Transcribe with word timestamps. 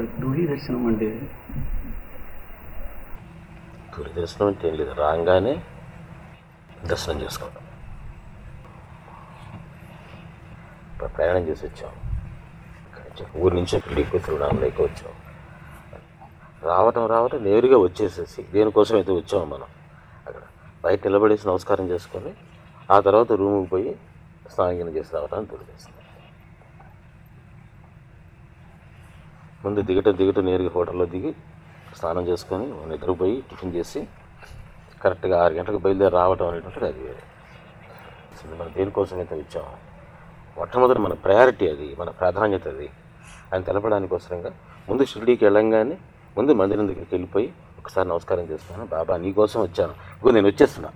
అసలు 0.00 0.20
దూరి 0.20 0.42
దర్శనం 0.46 0.82
అంటే? 0.86 1.06
తొలి 3.94 4.10
దర్శనం 4.18 4.46
అంటే 4.46 4.68
ఏం 4.68 4.74
లేదు. 4.80 4.92
రాగానే 5.00 5.52
దర్శనం 6.90 7.18
చేసుకోవడం 7.22 7.64
ఇప్పుడు 10.92 11.10
ప్రయాణం 11.16 11.42
చేసి 11.48 11.62
వచ్చాం. 11.66 11.92
ఊరి 13.42 13.54
నుంచి 13.54 13.74
ఇక్కడికి 13.76 14.18
తిరువణామలైకి 14.26 14.82
వచ్చాం. 14.82 15.12
రావటం 16.62 17.06
రావటం 17.06 17.44
నేరుగా 17.44 17.78
వచ్చేసేసి 17.86 18.42
దేనికోసం 18.54 18.96
అయితే 18.96 19.12
వచ్చాము 19.12 19.46
మనం 19.54 19.68
అక్కడ. 20.28 20.42
బయట 20.84 21.00
నిలబడేసి 21.08 21.48
నమస్కారం 21.48 21.88
చేసుకొని 21.90 22.32
ఆ 22.90 22.98
తర్వాత 23.00 23.32
రూముకి 23.42 23.70
పోయి 23.74 23.92
స్నానం 24.54 24.92
చేసి 24.98 25.10
రావటానికి 25.16 25.50
తెలియజేస్తుంది 25.54 25.98
ముందు 29.60 29.80
దిగటం 29.82 30.14
దిగటం 30.16 30.44
నేరుగా 30.44 30.70
హోటల్లో 30.74 31.04
దిగి 31.06 31.32
స్నానం 31.96 32.24
చేసుకొని 32.28 32.66
నిద్రపోయి 32.88 33.36
టిఫిన్ 33.48 33.74
చేసి 33.74 34.00
కరెక్ట్గా 35.00 35.36
ఆరు 35.42 35.54
గంటలకు 35.54 35.78
బయలుదేరి 35.78 36.14
రావటం 36.14 36.48
అనేటువంటిది 36.48 36.86
అది 36.86 37.00
వేరే. 37.00 37.22
అసలు 38.32 38.54
మనం 38.54 38.72
దేనికోసం 38.76 39.16
అయితే 39.18 39.34
వచ్చాము 39.34 39.72
మొట్టమొదటి 40.56 41.00
మన 41.00 41.14
ప్రయారిటీ 41.24 41.66
అది 41.68 41.94
మన 41.98 42.10
ప్రాధాన్యత 42.10 42.68
అది. 42.68 42.88
అని 43.52 43.64
తెలపడానికోసరంగా 43.64 44.50
ముందు 44.88 45.04
షిరిడీకి 45.04 45.44
వెళ్ళంగానే 45.44 45.96
ముందు 46.36 46.52
మందిరం 46.52 46.86
దగ్గరికి 46.86 47.14
వెళ్ళిపోయి 47.14 47.48
ఒకసారి 47.78 48.08
నమస్కారం 48.08 48.44
చేస్తున్నాను 48.50 48.84
బాబా 48.86 49.16
నీకోసం 49.16 49.60
వచ్చాను. 49.62 49.94
ఇగో 50.18 50.30
నేను 50.30 50.46
వచ్చేస్తున్నా. 50.46 50.90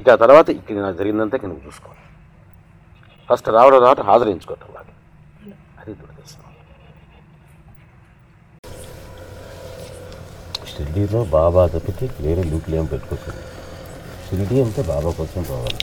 ఇక 0.00 0.08
ఆ 0.08 0.16
తర్వాత 0.16 0.48
ఇక్కడ 0.50 0.76
నాకు 0.76 0.96
జరిగిందంతా 0.96 1.36
ఇక 1.36 1.46
నువ్వు 1.46 1.64
చూసుకో. 1.66 1.90
ఫస్ట్ 3.28 3.48
రావడం 3.48 3.80
రావటం 3.82 4.06
హాజరించుకోవటం 4.06 4.68
వాళ్ళకి 4.74 4.94
అది 5.80 5.92
దురదర్శనం 5.92 6.48
షిరిడీలో 10.72 11.24
బాబా 11.36 11.62
తప్పితే 11.66 12.04
వేరే 12.24 12.42
లూపులు 12.42 12.76
ఏం 12.76 12.84
పెట్టుకోకండి. 12.84 13.42
షిరిడీ 14.26 14.56
అంటే 14.62 14.82
బాబా 14.82 15.10
కోసం 15.18 15.42
పోవాలి. 15.42 15.80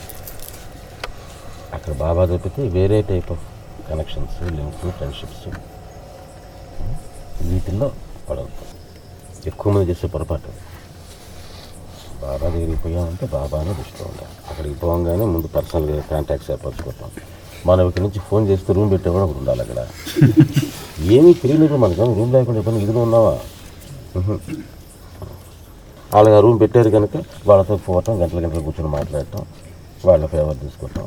అక్కడ 1.76 1.94
బాబా 2.04 2.26
తప్పితే 2.26 2.62
వేరే 2.78 3.02
type 3.12 3.32
of 3.32 3.45
connections 3.90 4.38
links 4.58 4.86
friendships 4.98 5.45
వీటిల్లో 7.50 7.88
పడవద్దు. 8.30 8.66
ఎక్కువ 9.50 9.73
మంది 9.73 9.88
చేసే 9.92 10.08
పొరపాటు. 10.08 10.50
బాబా 12.23 12.45
దగ్గరికి 12.56 12.80
పోయామంటే 12.86 13.26
బాబానే 13.36 13.73
దృష్టిలో 13.80 14.06
ఉండాలి. 14.12 14.34
అక్కడికి 14.50 14.76
పోగానే 14.82 15.26
ముందు 15.36 15.48
పర్సనల్గా 15.58 16.02
కాంటాక్ట్స్ 16.10 16.50
ఏర్పరచుకుంటాం 16.56 17.12
మనం 17.70 17.84
ఇక్కడి 17.90 18.04
నుంచి 18.06 18.20
ఫోన్ 18.28 18.44
చేస్తే 18.50 18.73
రూమ్ 18.78 18.92
పెట్టే 18.95 19.10
కూడా 19.16 19.23
ఒకడు 19.28 19.40
ఉండాలి 19.44 19.62
అక్కడ. 19.66 19.80
ఏమీ 21.16 21.32
తెలియలేదు 21.44 21.78
మనకు 21.86 22.14
రూమ్ 22.20 22.34
లేకుండా 22.38 22.62
పని 22.67 22.84
ఇదిగా 22.86 23.02
ఉన్నావా. 23.08 23.34
వాళ్ళకి 26.14 26.36
ఆ 26.38 26.40
రూమ్ 26.46 26.58
పెట్టారు 26.62 26.90
కనుక 26.98 27.16
వాళ్ళతో 27.50 27.76
పోవటం 27.88 28.14
గంటల 28.22 28.40
గంటలు 28.46 28.64
కూర్చొని 28.68 28.92
మాట్లాడటం 28.98 29.42
వాళ్ళ 30.08 30.24
ఫేవర్ 30.34 30.58
తీసుకోవటం 30.64 31.06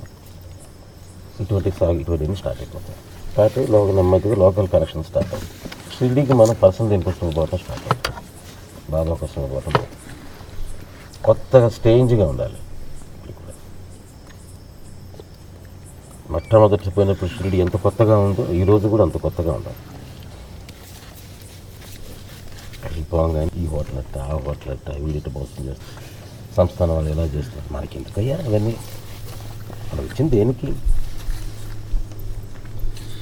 ఇటువంటి 1.42 1.70
సాగు 1.78 1.98
ఇటువంటివి 2.02 2.36
స్టార్ట్ 2.40 2.60
అయిపోతాయి. 2.62 2.98
స్టార్ట్ 3.30 3.54
అయ్యి 3.58 3.68
లోకల్ 3.74 3.96
నెమ్మదిగా 4.00 4.36
లోకల్ 4.44 4.66
కనెక్షన్ 4.74 5.04
స్టార్ట్ 5.10 5.30
అవుతుంది. 5.34 5.54
షిరిడీకి 5.94 6.34
మనం 6.40 6.54
పర్సనల్ 6.64 6.92
ఇంట్రెస్ట్ 6.98 7.22
పోవటం 7.38 7.58
స్టార్ట్ 7.64 7.84
అవుతుంది. 7.88 8.18
బాబా 8.92 9.14
కోసం 9.22 9.48
పోవటం 9.52 9.72
కొత్తగా 11.28 11.68
స్టేంజ్గా 11.78 12.26
ఉండాలి. 12.32 12.58
మొట్టమొదటి 16.34 16.90
పోయినప్పుడు 16.96 17.30
షిరిడి 17.32 17.56
ఎంత 17.64 17.76
కొత్తగా 17.86 18.14
ఉందో 18.26 18.44
ఈ 18.58 18.62
రోజు 18.70 18.86
కూడా 18.92 19.02
అంత 19.06 19.16
కొత్తగా 19.24 19.52
ఉండాలి. 19.58 19.80
వెళ్ళిపోగానే 22.84 23.52
ఈ 23.58 23.66
హోటల్ 23.66 23.98
అట్ట 23.98 24.16
ఆ 24.26 24.36
హోటల్ 24.40 24.72
అట్ట 24.72 24.88
వీళ్ళిట 25.02 25.28
మోసం 25.34 25.60
చేస్తారు 25.68 25.92
సంస్థానం 26.56 26.94
వాళ్ళు 26.94 27.10
ఎలా 27.10 27.24
చేస్తారు 27.34 27.66
మనకి 27.72 27.94
ఎందుకయ్యా 27.98 28.36
అవన్నీ 28.46 28.74
మనం 29.88 30.02
వచ్చింది 30.04 30.30
దేనికి 30.32 30.68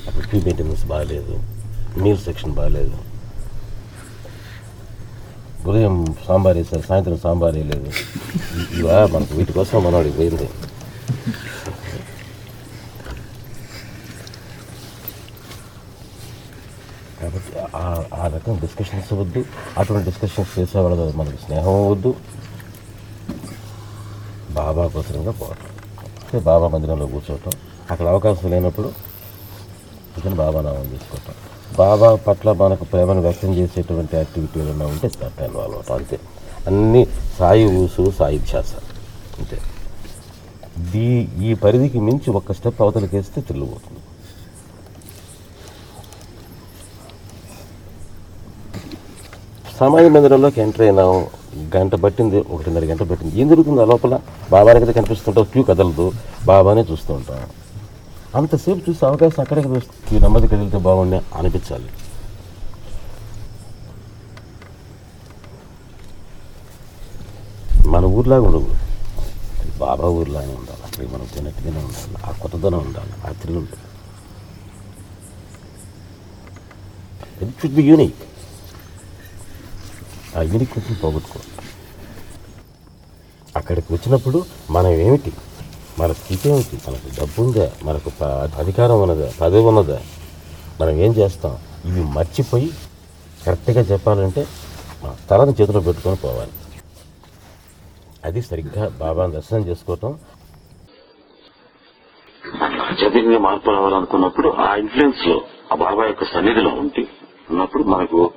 అప్పుడు 0.06 0.25
ట్రీ 0.26 0.41
మెయింటెనెన్స్ 0.41 0.84
బాగాలేదు 0.87 1.34
మీల్ 1.97 2.21
సెక్షన్ 2.21 2.54
బాగాలేదు 2.54 2.98
ఉదయం 5.65 5.94
సాంబార్ 6.27 6.56
వేసారు 6.56 6.84
సాయంత్రం 6.88 7.19
సాంబార్ 7.25 7.56
వేయలేదు 7.56 7.91
ఇవా 8.78 8.98
మనకు 9.06 9.32
వీటి 9.38 9.53
కోసం 9.53 9.77
మనవాడికి 9.84 10.16
పోయింది 10.16 10.47
కాబట్టి 17.20 17.58
ఆ- 17.76 18.04
ఆ 18.14 18.26
రకం 18.26 18.58
డిస్కషన్స్ 18.60 19.12
వద్దు. 19.12 19.44
అటువంటి 19.78 20.10
డిస్కషన్స్ 20.10 20.58
చేసే 20.58 20.78
వాళ్ళతో 20.78 21.12
మనకు 21.16 21.36
స్నేహం 21.47 21.91
వద్దు. 21.91 22.14
బాబా 24.50 24.86
కోసరంగా 24.86 25.30
పోవటం 25.30 25.66
అంటే 26.25 26.38
బాబా 26.38 26.69
మందిరంలో 26.69 27.06
కూర్చోవటం. 27.06 27.50
అక్కడ 27.91 28.06
అవకాశం 28.06 28.50
లేనప్పుడు 28.50 28.92
ఇతను 30.19 30.34
బాబా 30.34 30.60
నామం 30.60 30.92
చేసుకోవటం 30.92 31.34
బాబా 31.78 32.14
పట్ల 32.14 32.53
మనకు 32.53 32.84
ప్రేమను 32.84 33.20
వ్యక్తం 33.20 33.54
చేసేటువంటి 33.54 34.16
యాక్టివిటీలు 34.16 34.64
ఏమైనా 34.64 34.86
ఉంటే 34.86 35.09
దాంట్లో 35.09 35.47
ఇన్వాల్వ్ 35.47 35.75
అవటం 35.76 35.94
అంతే. 35.94 36.20
అన్నీ 36.66 37.06
సాయి 37.38 37.76
ఊసు 37.76 38.12
సాయి 38.19 38.38
ధ్యాస. 38.38 38.75
అంతే. 39.38 39.59
దీ 40.91 41.28
ఈ 41.47 41.54
పరిధికి 41.54 42.00
మించి 42.00 42.30
ఒక్క 42.30 42.53
స్టెప్ 42.53 42.82
అవతలకేస్తే 42.82 43.41
తిరిగిపోతుంది 43.41 44.00
సమాజ 49.80 50.06
మందిరంలోకి 50.14 50.58
ఎంటర్ 50.64 50.82
అయినాం 50.86 51.10
గంట 51.74 51.94
పట్టింది 52.04 52.38
ఒకటిన్నర 52.54 52.84
గంట 52.91 53.02
పట్టింది. 53.10 53.32
ఏం 53.41 53.46
జరుగుతుంది? 53.52 53.80
ఆ 53.84 53.86
లోపల 53.92 54.14
బాబాని 54.54 54.80
కదా 54.82 54.92
కనిపిస్తుంటాం 54.98 55.44
క్యూ 55.52 55.62
కదలదు. 55.70 56.06
బాబానే 56.50 56.82
చూస్తూ 56.91 57.10
ఉంటాం 57.18 57.38
అంతసేపు 58.38 58.80
చూసే 58.86 59.02
అవకాశం 59.10 59.41
అక్కడే 59.44 59.62
కదా 59.66 59.76
వస్తుంది. 59.78 60.02
క్యూ 60.08 60.18
నెమ్మది 60.24 60.48
కదిలితే 60.52 60.78
బాగుండే 60.88 61.20
అనిపించాలి. 61.38 61.91
మన 67.92 68.04
ఊర్లాగా 68.18 68.44
ఉండదు 68.48 68.72
బాబా 69.82 70.08
ఊర్లాగా 70.20 70.52
ఉండాలి. 70.60 70.82
అక్కడికి 70.86 71.10
మనం 71.14 71.26
తినట్టుగానే 71.34 71.80
ఉండాలి. 71.88 72.18
ఆ 72.26 72.32
కొత్తదనం 72.42 72.80
ఉండాలి. 72.86 73.14
ఆ 73.26 73.32
థ్రిల్ 73.42 73.58
ఉండాలి. 73.62 73.86
ఇట్ 77.42 77.54
షుడ్ 77.62 77.78
బి 77.80 77.84
యూనిక్ 77.92 78.20
ఆ 80.36 80.42
యూనిక్నెస్ని 80.42 80.96
పోగొట్టుకో. 80.96 81.41
అక్కడికి 83.56 83.92
వచ్చినప్పుడు 83.92 84.44
మనం 84.70 84.91
ఏమిటి 84.91 85.32
మన 85.98 86.12
స్థితి 86.12 86.48
ఏమిటి? 86.48 86.76
మనకు 86.86 87.08
డబ్బు 87.20 87.42
ఉందా 87.42 87.72
మనకు 87.84 88.10
అధికారం 88.58 89.00
ఉన్నదా? 89.02 89.32
పదవి 89.41 89.60
ఉన్నదా? 89.60 89.98
మనం 90.80 90.91
ఏం 90.91 91.12
చేస్తాం? 91.12 91.58
ఇవి 91.84 92.04
మర్చిపోయి 92.04 92.70
కరెక్ట్గా 93.46 93.80
చెప్పాలంటే 93.80 94.46
మన 95.04 95.16
తలని 95.30 95.54
చేతిలో 95.60 95.80
పెట్టుకొని 95.80 96.16
పోవాలి. 96.16 96.52
అది 98.24 98.42
సరిగ్గా 98.42 98.88
బాబాను 98.88 99.32
దర్శనం 99.32 99.66
చేసుకోవటం. 99.66 100.18
ఆధ్యాత్మికంగా 102.91 103.38
మార్పు 103.38 103.70
రావాలనుకున్నప్పుడు 103.70 104.48
ఆ 104.48 104.74
ఇన్ఫ్లుయెన్స్లో 104.74 105.41
ఆ 105.72 105.74
బాబా 105.74 106.04
యొక్క 106.04 106.24
సన్నిధిలో 106.24 106.70
ఉంటే 106.70 107.02
ఉన్నప్పుడు 107.50 107.82
మనకు 107.82 108.30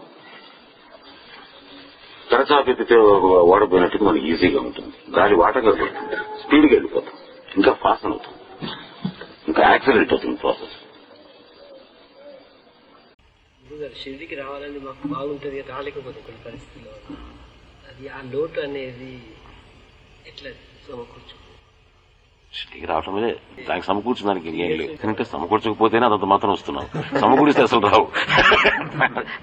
తెరచాపెత్తితే 2.44 2.96
ఓడపోయినట్టు 3.52 4.04
మనకి 4.04 4.26
ఈజీగా 4.32 4.62
ఉంటుంది. 4.62 4.96
గాలి 5.18 5.36
వాటగా 5.36 5.72
పడుతుంది 5.72 6.16
స్పీడ్గా 6.42 6.74
వెళ్ళిపోతాం. 6.74 7.16
ఇంకా 7.58 7.72
ఫాస్ట్ 7.74 8.06
అవుతుంది. 8.06 8.40
ఇంకా 9.48 9.62
యాక్సిడెంట్ 9.70 10.14
అవుతుంది 10.14 10.36
ప్రాసెస్. 10.36 10.76
షిరిడికి 14.02 14.36
రావాలని 14.36 14.80
మాకు 14.80 15.08
బాగుంటుంది 15.08 15.62
రాలేకపోతే 15.62 16.20
కొన్ని 16.22 16.42
పరిస్థితుల్లో. 16.46 16.94
అది 17.90 18.08
ఆ 18.08 18.20
లోటు 18.34 18.60
అనేది 18.60 19.12
ఎట్లా? 20.28 20.52
సమకూర్చు 20.88 21.43
ఇంటికి 22.54 22.86
రావటమే 22.86 23.30
దానికి 23.68 23.86
సమకూర్చడానికి 23.88 24.48
ఏం 24.66 24.72
లేదు. 24.80 24.92
ఎందుకంటే 24.92 25.24
సమకూర్చకపోతేనే 25.26 26.06
అదంత 26.06 26.26
మాత్రం 26.26 26.52
వస్తున్నావు. 26.52 26.88
సమకూరిస్తే 27.20 27.64
అసలు 27.64 27.82
రావు. 27.88 28.06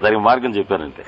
దానికి 0.03 0.21
మార్గం 0.21 0.51
చెప్పానంటే 0.55 1.03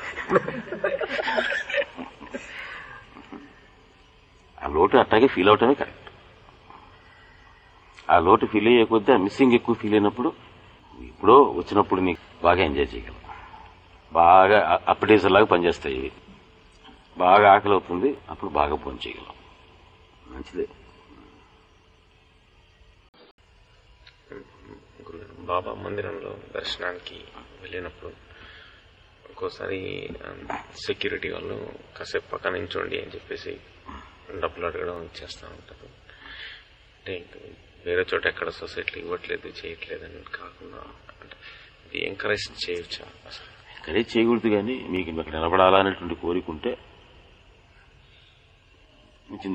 ఆ 4.58 4.68
లోటు 4.68 4.98
అట్టాగే 4.98 5.28
ఫీల్ 5.28 5.50
అవటమే 5.50 5.74
కరెక్ట్ 5.74 6.00
ఆ 8.10 8.18
లోటు 8.20 8.46
ఫీల్ 8.46 8.68
అయ్యే 8.68 8.84
కొద్దీ 8.86 9.12
ఆ 9.12 9.18
మిస్సింగ్ 9.18 9.54
ఎక్కువ 9.54 9.76
ఫీల్ 9.76 9.94
అయినప్పుడు 9.94 10.30
ఇప్పుడో 11.02 11.36
వచ్చినప్పుడు 11.58 12.02
నీకు 12.02 12.22
బాగా 12.44 12.62
ఎంజాయ్ 12.64 12.88
చేయగలం. 12.94 13.20
బాగా 14.12 14.58
అప్పటేసర్ 14.88 15.32
లాగా 15.32 15.46
పనిచేస్తాయి 15.46 15.96
ఇవి. 15.98 16.12
బాగా 17.18 17.48
ఆకలి 17.54 17.74
అవుతుంది 17.74 18.10
అప్పుడు 18.30 18.50
బాగా 18.52 18.76
ఫోన్ 18.76 18.98
చేయగలం 19.04 19.36
మంచిదే. 20.26 20.66
బాబా 25.50 25.72
మందిరంలో 25.86 26.32
దర్శనానికి 26.56 27.18
వెళ్ళినప్పుడు 27.62 28.12
ఒక్కోసారి 29.30 29.80
సెక్యూరిటీ 30.86 31.30
వాళ్ళు 31.36 31.58
కాసేపు 31.98 32.28
పక్క 32.32 32.54
నించోండి 32.56 32.98
అని 33.02 33.14
చెప్పేసి 33.16 33.54
డబ్బులు 34.42 34.66
అడగడం 34.66 35.10
చేస్తూ 35.20 35.46
ఉంటారు. 35.48 35.88
అంటే 36.98 37.16
వేరే 37.86 38.04
చోట 38.12 38.24
ఎక్కడ 38.28 38.50
సొసైటీలు 38.62 39.00
ఇవ్వట్లేదు 39.04 39.48
చేయట్లేదు 39.60 40.04
అని 40.10 40.22
కాకుండా 40.38 40.82
అంటే 41.22 41.36
ఇది 41.86 41.98
ఎంకరేజ్ 42.10 42.46
చేయొచ్చా? 42.64 43.06
అసలు 43.30 43.50
ఎంకరేజ్ 43.78 44.10
చేయకూడదు 44.14 44.50
కానీ 44.56 44.76
మీకు 44.94 45.10
ఇక్కడ 45.14 45.34
నిలబడాలా 45.38 45.80
అనేటువంటి 45.84 46.16
కోరిక 46.24 46.50
ఉంటే 46.50 46.74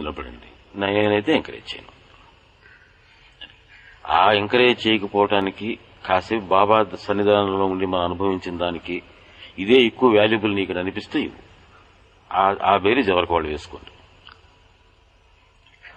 నిలబడండి 0.00 0.50
నేనైతే 0.81 1.32
ఎంకరేజ్ 1.38 1.69
చేయను. 1.73 1.93
ఆ 4.10 4.32
ఎంకరేజ్ 4.32 4.88
చేయకపోవటానికి 4.88 5.78
కాసేపు 6.06 6.44
బాబా 6.44 6.87
సన్నిధానంలో 6.94 7.64
ఉండి 7.64 7.87
మనం 7.87 8.05
అనుభవించిన 8.05 8.56
దానికి 8.58 9.02
ఇదే 9.58 9.75
ఎక్కువ 9.75 10.16
వాల్యుబుల్ 10.16 10.55
నీకు 10.55 10.78
అనిపిస్తే 10.78 11.20
ఇవ్వు. 11.20 11.49
ఆ- 12.37 12.56
ఆ 12.62 12.76
బేరీజ్ 12.76 13.10
ఎవరికి 13.10 13.32
వాళ్ళు 13.32 13.49
వేసుకోండి. 13.49 13.90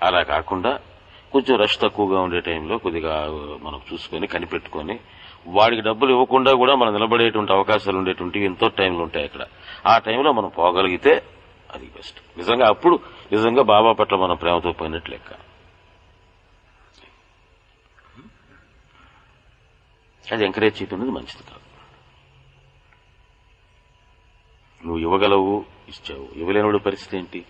అలా 0.06 0.22
కాకుండా 0.22 0.80
కొంచెం 1.32 1.60
రష్ 1.60 1.80
తక్కువగా 1.80 2.22
ఉండే 2.22 2.40
టైంలో 2.40 2.78
కొద్దిగా 2.78 3.28
మనం 3.62 3.82
చూసుకొని 3.94 4.28
కనిపెట్టుకొని 4.28 5.00
వాడికి 5.48 5.82
డబ్బులు 5.82 6.12
ఇవ్వకుండా 6.12 6.54
కూడా 6.54 6.76
మనం 6.76 6.94
నిలబడేటువంటి 6.94 7.54
అవకాశాలు 7.54 7.98
ఉండేటువంటివి 7.98 8.46
ఎంతో 8.46 8.68
టైంలు 8.68 9.04
ఉంటాయి 9.04 9.26
అక్కడ. 9.26 9.46
ఆ 9.88 9.98
టైంలో 9.98 10.32
మనం 10.32 10.50
పోగలిగితే 10.50 11.24
అది 11.74 11.86
బెస్ట్. 11.86 12.38
నిజంగా 12.38 12.68
అప్పుడు 12.68 13.00
నిజంగా 13.32 13.64
బాబా 13.64 13.92
పట్ల 13.92 14.16
మనం 14.16 14.36
ప్రేమతో 14.36 14.72
పోయినట్లు 14.72 15.14
లెక్క. 15.14 15.51
అది 20.32 20.46
ఎంకరేజ్ 20.46 20.82
చేయడం 20.82 21.00
మంచిది 21.00 21.44
కాదు. 21.44 21.72
నువ్వు 24.86 24.98
ఇవ్వగలవు 24.98 25.66
ఇచ్చావు. 25.88 26.30
ఇవ్వలేనివాడు 26.36 26.78
పరిస్థితి 26.78 27.18
ఏంటి? 27.18 27.46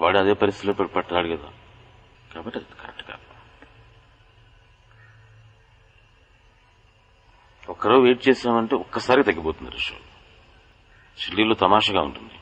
వాడు 0.00 0.18
అదే 0.18 0.32
పరిస్థితిలో 0.32 0.72
పడి 0.72 0.88
పట్టాడు 0.88 1.36
కదా. 1.36 1.52
కాబట్టి 2.34 2.58
అది 2.58 2.80
కరెక్ట్ 2.80 3.02
కాదు. 3.02 3.28
ఒక్కరో 7.70 8.00
వెయిట్ 8.00 8.28
చేసామంటే 8.28 8.76
ఒక్కసారి 8.76 9.22
తగ్గిపోతుంది 9.22 9.70
రష్ 9.70 9.92
షిల్లీలో 11.18 11.54
తమాషగా 11.54 12.00
ఉంటుంది. 12.00 12.34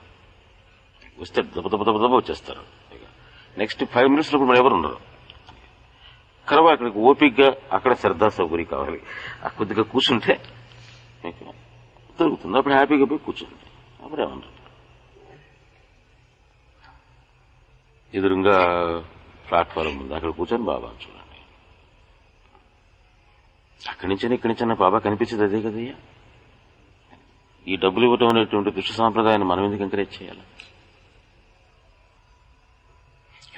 వస్తే 1.18 1.42
దెబ్బ 1.42 1.68
దెబ్బ 1.68 1.84
దెబ్బ 1.84 2.00
దెబ్బ 2.00 2.16
వచ్చేస్తారు. 2.16 2.64
నెక్స్ట్ 3.58 3.84
ఫైవ్ 3.84 4.08
మినిట్స్లో 4.08 4.40
లోపు 4.40 4.52
ఎవరు 4.52 4.74
ఉండరు. 4.74 5.05
కరవ 6.48 6.66
అక్కడికి 6.74 6.98
ఓపికగా 7.10 7.48
అక్కడ 7.76 7.92
శ్రద్ధా 8.02 8.28
సౌకర్యం 8.38 8.68
కావాలి. 8.74 8.98
కొద్దిగా 9.58 9.84
కూర్చుంటే 9.92 10.34
దొరుకుతుంది. 12.18 12.56
అప్పుడు 12.58 12.74
హ్యాపీగా 12.74 13.06
పోయి 13.10 13.22
కూర్చుంది. 13.26 13.56
అప్పుడు 14.04 14.20
ఏమన్నారు 14.22 14.52
ఎదురుగా 18.12 18.58
ప్లాట్ఫారం 19.48 19.94
ఉంది. 20.02 20.12
అక్కడ 20.14 20.30
కూర్చొని 20.38 20.64
బాబా 20.70 20.88
చూడండి. 21.02 21.40
అక్కడి 23.80 24.08
నుంచి 24.10 24.34
ఇక్కడి 24.36 24.50
నుంచి 24.52 24.78
బాబా 24.84 24.98
కనిపించేది 25.06 25.44
అదే 25.48 25.58
కదయ్యా? 25.66 25.96
ఈ 27.66 27.76
డబ్బులు 27.84 28.04
ఇవ్వటం 28.08 28.28
అనేటువంటి 28.32 28.70
దుష్ట 28.76 28.92
సాంప్రదాయాన్ని 29.00 29.46
మనం 29.50 29.62
ఎందుకు 29.66 29.84
ఎంకరేజ్ 29.86 30.14
చేయాలి? 30.18 30.44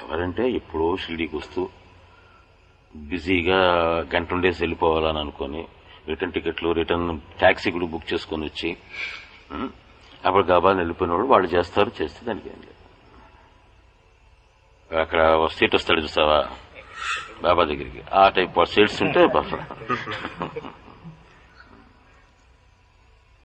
ఎవరంటే 0.02 0.44
ఎప్పుడో 0.58 0.87
షిరిడీకి 1.02 1.37
వస్తూ 1.37 1.62
బిజీగా 2.94 3.58
గంట 4.14 4.32
ఉండేసి 4.32 4.62
వెళ్ళిపోవాలని 4.62 5.19
అనుకొని 5.19 5.67
రిటర్న్ 6.08 6.32
టికెట్లు 6.32 6.73
రిటర్న్ 6.73 7.19
ట్యాక్సీ 7.38 7.70
కూడా 7.70 7.87
బుక్ 7.87 8.12
చేసుకొని 8.12 8.44
వచ్చి 8.44 8.76
అప్పుడు 10.25 10.44
గాబాలను 10.46 10.79
వెళ్ళిపోయినవాడు 10.79 11.26
వాళ్ళు 11.26 11.49
చేస్తారు 11.49 11.90
చేస్తే 12.02 12.26
దానికి 12.26 12.49
ఏం 12.49 12.61
లేదు. 12.61 12.75
అక్కడ 15.00 15.46
సీట్ 15.49 15.75
వస్తాడు 15.75 16.00
చూసావా? 16.00 16.49
బాబా 17.43 17.64
దగ్గరికి. 17.64 18.02
ఆ 18.12 18.29
టైప్ 18.29 18.67
సీట్స్ 18.67 19.02
ఉంటే 19.02 19.26
బాబా 19.26 19.58